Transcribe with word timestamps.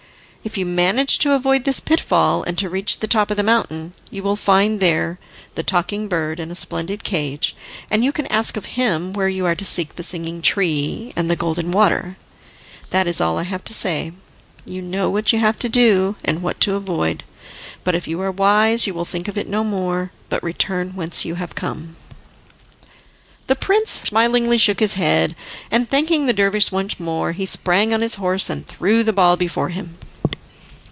If 0.43 0.57
you 0.57 0.65
manage 0.65 1.19
to 1.19 1.33
avoid 1.33 1.65
this 1.65 1.79
pitfall, 1.79 2.41
and 2.41 2.57
to 2.57 2.67
reach 2.67 2.97
the 2.97 3.07
top 3.07 3.29
of 3.29 3.37
the 3.37 3.43
mountain, 3.43 3.93
you 4.09 4.23
will 4.23 4.35
find 4.35 4.79
there 4.79 5.19
the 5.53 5.61
Talking 5.61 6.07
Bird 6.07 6.39
in 6.39 6.49
a 6.49 6.55
splendid 6.55 7.03
cage, 7.03 7.55
and 7.91 8.03
you 8.03 8.11
can 8.11 8.25
ask 8.25 8.57
of 8.57 8.65
him 8.73 9.13
where 9.13 9.29
you 9.29 9.45
are 9.45 9.53
to 9.53 9.63
seek 9.63 9.95
the 9.95 10.03
Singing 10.03 10.41
Tree 10.41 11.13
and 11.15 11.29
the 11.29 11.35
Golden 11.35 11.71
Water. 11.71 12.17
That 12.89 13.05
is 13.05 13.21
all 13.21 13.37
I 13.37 13.43
have 13.43 13.63
to 13.65 13.73
say. 13.73 14.13
You 14.65 14.81
know 14.81 15.11
what 15.11 15.31
you 15.31 15.37
have 15.37 15.59
to 15.59 15.69
do, 15.69 16.15
and 16.25 16.41
what 16.41 16.59
to 16.61 16.73
avoid, 16.73 17.23
but 17.83 17.93
if 17.93 18.07
you 18.07 18.19
are 18.21 18.31
wise 18.31 18.87
you 18.87 18.95
will 18.95 19.05
think 19.05 19.27
of 19.27 19.37
it 19.37 19.47
no 19.47 19.63
more, 19.63 20.11
but 20.27 20.41
return 20.41 20.95
whence 20.95 21.23
you 21.23 21.35
have 21.35 21.53
come." 21.53 21.95
The 23.45 23.55
prince 23.55 23.91
smilingly 24.07 24.57
shook 24.57 24.79
his 24.79 24.95
head, 24.95 25.35
and 25.69 25.87
thanking 25.87 26.25
the 26.25 26.33
dervish 26.33 26.71
once 26.71 26.99
more, 26.99 27.33
he 27.33 27.45
sprang 27.45 27.93
on 27.93 28.01
his 28.01 28.15
horse 28.15 28.49
and 28.49 28.65
threw 28.65 29.03
the 29.03 29.13
ball 29.13 29.37
before 29.37 29.69
him. 29.69 29.99